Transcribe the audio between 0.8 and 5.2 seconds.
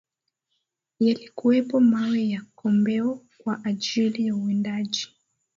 yalikuwepo mawe ya kombeo kwa ajili ya uwindaji